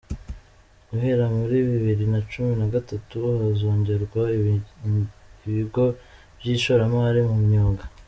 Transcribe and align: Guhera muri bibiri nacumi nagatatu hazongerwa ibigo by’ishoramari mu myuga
Guhera 0.89 1.23
muri 1.37 1.55
bibiri 1.69 2.03
nacumi 2.13 2.53
nagatatu 2.61 3.17
hazongerwa 3.41 4.21
ibigo 5.45 5.85
by’ishoramari 6.37 7.19
mu 7.29 7.37
myuga 7.45 7.83